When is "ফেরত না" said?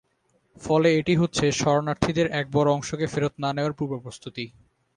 3.07-3.49